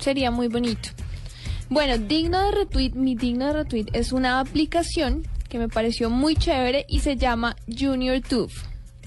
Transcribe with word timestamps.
Sería 0.00 0.30
muy 0.30 0.48
bonito. 0.48 0.90
Bueno, 1.68 1.98
digno 1.98 2.44
de 2.44 2.50
retweet, 2.50 2.92
mi 2.94 3.14
digno 3.14 3.46
de 3.46 3.52
retweet 3.52 3.86
es 3.92 4.12
una 4.12 4.40
aplicación 4.40 5.22
que 5.48 5.58
me 5.58 5.68
pareció 5.68 6.10
muy 6.10 6.34
chévere 6.34 6.84
y 6.88 7.00
se 7.00 7.16
llama 7.16 7.56
Junior 7.68 8.20
Tube. 8.20 8.52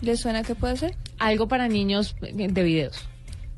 ¿Les 0.02 0.20
suena 0.20 0.44
qué 0.44 0.56
puede 0.56 0.78
ser? 0.78 0.96
Algo 1.20 1.48
para 1.48 1.68
niños 1.68 2.16
de 2.22 2.64
videos. 2.64 3.08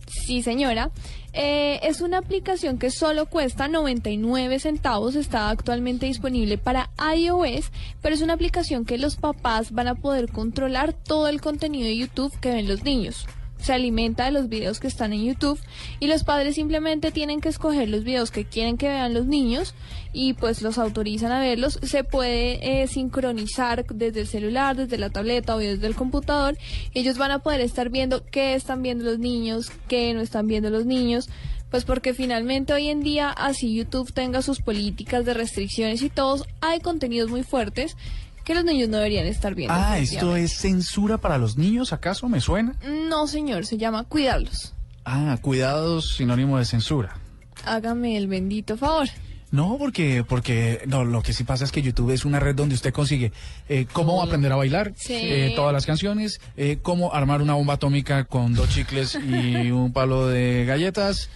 Sí, 0.08 0.41
señora. 0.41 0.91
Eh, 1.34 1.80
es 1.84 2.02
una 2.02 2.20
aplicación 2.20 2.77
que 2.77 2.89
solo 2.89 3.25
cuesta 3.25 3.67
99 3.67 4.59
centavos. 4.59 5.16
Está 5.16 5.49
actualmente 5.49 6.05
disponible 6.05 6.58
para 6.58 6.89
iOS, 7.16 7.72
pero 8.02 8.16
es 8.16 8.22
una 8.22 8.33
aplicación 8.33 8.86
que 8.86 8.97
los 8.97 9.17
papás 9.17 9.72
van 9.72 9.88
a 9.88 9.95
poder 9.95 10.31
controlar 10.31 10.94
todo 10.94 11.27
el 11.27 11.41
contenido 11.41 11.88
de 11.88 11.97
YouTube 11.97 12.38
que 12.39 12.53
ven 12.53 12.67
los 12.67 12.83
niños. 12.83 13.27
Se 13.59 13.73
alimenta 13.73 14.26
de 14.26 14.32
los 14.32 14.48
videos 14.50 14.80
que 14.80 14.88
están 14.88 15.14
en 15.14 15.23
YouTube 15.23 15.59
y 16.00 16.08
los 16.08 16.23
padres 16.23 16.55
simplemente 16.55 17.12
tienen 17.12 17.41
que 17.41 17.50
escoger 17.50 17.90
los 17.90 18.04
videos 18.04 18.31
que 18.31 18.45
quieren 18.45 18.78
que 18.78 18.88
vean 18.88 19.14
los 19.14 19.26
niños 19.26 19.73
y 20.14 20.34
pues 20.34 20.62
los 20.62 20.78
autorizan 20.78 21.31
a 21.31 21.39
verlos. 21.39 21.80
Se 21.81 22.03
puede 22.03 22.81
eh, 22.81 22.88
sincronizar 22.88 23.86
desde 23.88 24.22
el 24.22 24.28
celular, 24.28 24.75
desde 24.75 24.97
la 24.97 25.09
tableta 25.09 25.56
o 25.56 25.59
desde 25.59 25.88
el 25.88 25.95
computador. 25.95 26.58
Ellos 26.94 27.17
van 27.17 27.31
a 27.31 27.39
poder 27.39 27.62
estar 27.62 27.89
viendo 27.89 28.23
qué 28.25 28.56
están 28.56 28.81
viendo 28.81 29.03
los 29.03 29.20
niños, 29.20 29.72
qué 29.88 30.14
no 30.14 30.22
están 30.22 30.47
viendo 30.47 30.69
los 30.69 30.86
niños. 30.86 31.30
Pues 31.72 31.84
porque 31.84 32.14
finalmente 32.14 32.73
hoy 32.73 32.88
en 32.88 33.02
día, 33.02 33.30
así 33.31 33.73
YouTube 33.75 34.14
tenga 34.14 34.42
sus 34.42 34.62
políticas 34.62 35.25
de 35.25 35.34
restricciones 35.34 36.02
y 36.03 36.09
todos, 36.09 36.45
hay 36.62 36.80
contenidos 36.80 37.30
muy 37.30 37.44
fuertes 37.44 37.97
que 38.45 38.53
los 38.55 38.63
niños 38.63 38.88
no 38.89 38.97
deberían 38.97 39.25
estar 39.25 39.53
viendo. 39.55 39.73
Ah, 39.77 39.99
¿esto 39.99 40.35
es 40.38 40.53
censura 40.53 41.17
para 41.17 41.38
los 41.38 41.57
niños, 41.57 41.91
acaso? 41.91 42.29
¿Me 42.29 42.39
suena? 42.39 42.75
No, 43.09 43.27
señor, 43.27 43.65
se 43.65 43.77
llama 43.77 44.03
cuidarlos. 44.05 44.73
Ah, 45.03 45.38
cuidados 45.41 46.15
sinónimo 46.15 46.57
de 46.57 46.66
censura. 46.66 47.17
Hágame 47.66 48.16
el 48.17 48.27
bendito 48.27 48.77
favor. 48.77 49.07
No, 49.51 49.77
porque, 49.79 50.23
porque 50.27 50.81
no, 50.88 51.05
lo 51.05 51.21
que 51.21 51.31
sí 51.31 51.43
pasa 51.43 51.63
es 51.63 51.71
que 51.71 51.81
YouTube 51.81 52.11
es 52.11 52.25
una 52.25 52.39
red 52.39 52.55
donde 52.55 52.75
usted 52.75 52.91
consigue 52.93 53.31
eh, 53.69 53.85
cómo 53.93 54.21
aprender 54.21 54.51
a 54.51 54.55
bailar, 54.57 54.93
Sí. 54.97 55.13
eh, 55.13 55.53
todas 55.55 55.71
las 55.71 55.85
canciones, 55.85 56.41
eh, 56.57 56.79
cómo 56.81 57.13
armar 57.13 57.41
una 57.41 57.53
bomba 57.53 57.75
atómica 57.75 58.25
con 58.25 58.53
dos 58.53 58.69
chicles 58.69 59.16
y 59.16 59.71
un 59.71 59.93
palo 59.93 60.27
de 60.27 60.66
galletas. 60.66 61.29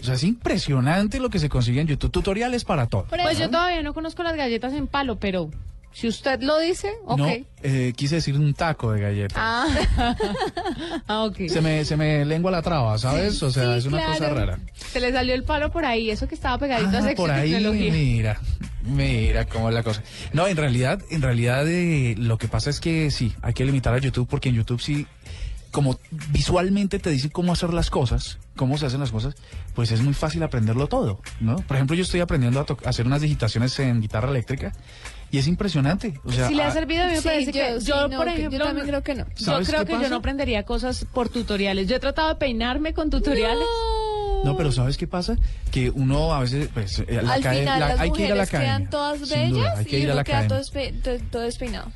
O 0.00 0.04
sea, 0.04 0.14
es 0.14 0.24
impresionante 0.24 1.20
lo 1.20 1.28
que 1.30 1.38
se 1.38 1.48
consigue 1.48 1.80
en 1.80 1.86
YouTube. 1.88 2.10
Tutoriales 2.12 2.64
para 2.64 2.86
todo. 2.86 3.04
Pues 3.08 3.38
yo 3.38 3.50
todavía 3.50 3.82
no 3.82 3.92
conozco 3.94 4.22
las 4.22 4.36
galletas 4.36 4.72
en 4.72 4.86
palo, 4.86 5.16
pero 5.18 5.50
si 5.96 6.08
usted 6.08 6.42
lo 6.42 6.58
dice, 6.58 6.92
ok. 7.06 7.18
No, 7.18 7.26
eh, 7.62 7.94
quise 7.96 8.16
decir 8.16 8.34
un 8.36 8.52
taco 8.52 8.92
de 8.92 9.00
galletas. 9.00 9.38
Ah, 9.40 9.66
ah, 11.08 11.24
ok. 11.24 11.48
Se 11.48 11.62
me, 11.62 11.86
se 11.86 11.96
me 11.96 12.22
lengua 12.26 12.50
la 12.50 12.60
traba, 12.60 12.98
¿sabes? 12.98 13.42
o 13.42 13.50
sea, 13.50 13.72
sí, 13.72 13.78
es 13.78 13.86
una 13.86 14.04
cosa 14.04 14.28
rara. 14.28 14.58
Se 14.74 15.00
le 15.00 15.10
salió 15.10 15.32
el 15.34 15.42
palo 15.44 15.72
por 15.72 15.86
ahí, 15.86 16.10
eso 16.10 16.28
que 16.28 16.34
estaba 16.34 16.58
pegadito 16.58 16.94
a 16.94 16.98
Ah, 16.98 17.02
sexo 17.02 17.16
por 17.22 17.30
ahí, 17.30 17.52
tecnología. 17.52 17.92
mira, 17.92 18.40
mira 18.82 19.46
cómo 19.46 19.70
es 19.70 19.74
la 19.74 19.82
cosa. 19.82 20.02
No, 20.34 20.46
en 20.46 20.58
realidad, 20.58 21.00
en 21.08 21.22
realidad 21.22 21.66
eh, 21.66 22.14
lo 22.18 22.36
que 22.36 22.46
pasa 22.48 22.68
es 22.68 22.78
que 22.78 23.10
sí, 23.10 23.34
hay 23.40 23.54
que 23.54 23.64
limitar 23.64 23.94
a 23.94 23.98
YouTube 23.98 24.28
porque 24.28 24.50
en 24.50 24.56
YouTube 24.56 24.82
sí, 24.82 25.06
como 25.70 25.98
visualmente 26.30 26.98
te 26.98 27.08
dicen 27.08 27.30
cómo 27.30 27.54
hacer 27.54 27.72
las 27.72 27.88
cosas, 27.88 28.38
cómo 28.54 28.76
se 28.76 28.84
hacen 28.84 29.00
las 29.00 29.12
cosas, 29.12 29.34
pues 29.74 29.90
es 29.92 30.02
muy 30.02 30.12
fácil 30.12 30.42
aprenderlo 30.42 30.88
todo, 30.88 31.22
¿no? 31.40 31.56
Por 31.56 31.76
ejemplo, 31.78 31.96
yo 31.96 32.02
estoy 32.02 32.20
aprendiendo 32.20 32.60
a, 32.60 32.66
a 32.86 32.90
hacer 32.90 33.06
unas 33.06 33.22
digitaciones 33.22 33.78
en 33.78 34.02
guitarra 34.02 34.28
eléctrica 34.28 34.72
y 35.30 35.38
es 35.38 35.46
impresionante. 35.46 36.20
O 36.24 36.32
sea, 36.32 36.48
Si 36.48 36.54
le 36.54 36.62
ha 36.62 36.68
ah, 36.68 36.72
servido, 36.72 37.02
a 37.02 37.06
mí 37.06 37.12
me 37.14 37.18
Sí, 37.20 37.24
parece 37.28 37.52
que 37.52 37.80
sí, 37.80 37.86
yo, 37.86 38.08
no, 38.08 38.16
por 38.16 38.28
ejemplo, 38.28 38.58
yo 38.58 38.64
también 38.64 38.86
creo 38.86 39.02
que 39.02 39.14
no. 39.14 39.24
Yo 39.36 39.44
¿Sabes 39.44 39.68
creo 39.68 39.84
que 39.84 39.92
yo 39.92 39.98
pasa? 39.98 40.10
no 40.10 40.16
aprendería 40.16 40.62
cosas 40.64 41.04
por 41.12 41.28
tutoriales. 41.28 41.88
Yo 41.88 41.96
he 41.96 42.00
tratado 42.00 42.28
de 42.28 42.34
peinarme 42.36 42.94
con 42.94 43.10
tutoriales. 43.10 43.66
No, 44.44 44.56
pero 44.56 44.70
¿sabes 44.70 44.96
qué 44.96 45.06
pasa? 45.06 45.36
Que 45.72 45.90
uno 45.90 46.32
a 46.32 46.40
veces, 46.40 46.68
pues, 46.72 47.00
eh, 47.00 47.06
la 47.22 47.34
Al 47.34 47.40
academia- 47.40 47.60
final 47.62 47.80
la- 47.80 47.88
las 47.88 48.00
hay 48.00 48.10
que 48.12 48.22
ir 48.22 48.32
a 48.32 48.34
la 48.36 48.42
mujeres 48.42 48.50
quedan 48.50 48.62
academia. 48.64 48.90
todas 48.90 49.28
bellas 49.28 49.78
hay 49.78 49.84
que 49.86 49.98
y 49.98 50.02
ir 50.02 50.08
a 50.08 50.12
uno 50.12 50.14
la 50.16 50.24
queda 50.24 50.38
academia. 50.38 50.48
todo, 50.48 50.82
despe- 50.82 51.20
todo 51.30 51.42
despeinado. 51.42 51.90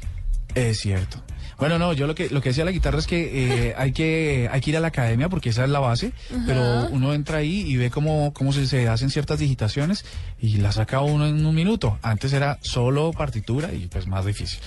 Es 0.54 0.80
cierto. 0.80 1.22
Bueno, 1.58 1.78
no, 1.78 1.92
yo 1.92 2.06
lo 2.06 2.14
que 2.14 2.30
lo 2.30 2.40
que 2.40 2.48
decía 2.48 2.64
la 2.64 2.70
guitarra 2.70 2.98
es 2.98 3.06
que 3.06 3.68
eh, 3.68 3.74
hay 3.76 3.92
que 3.92 4.48
hay 4.50 4.62
que 4.62 4.70
ir 4.70 4.76
a 4.78 4.80
la 4.80 4.88
academia 4.88 5.28
porque 5.28 5.50
esa 5.50 5.64
es 5.64 5.70
la 5.70 5.78
base, 5.78 6.12
pero 6.46 6.88
uno 6.90 7.12
entra 7.12 7.38
ahí 7.38 7.60
y 7.66 7.76
ve 7.76 7.90
cómo 7.90 8.32
cómo 8.32 8.54
se, 8.54 8.66
se 8.66 8.88
hacen 8.88 9.10
ciertas 9.10 9.38
digitaciones 9.38 10.06
y 10.40 10.56
la 10.56 10.72
saca 10.72 11.02
uno 11.02 11.26
en 11.26 11.44
un 11.44 11.54
minuto. 11.54 11.98
Antes 12.00 12.32
era 12.32 12.58
solo 12.62 13.12
partitura 13.12 13.74
y 13.74 13.88
pues 13.88 14.06
más 14.06 14.24
difícil. 14.24 14.58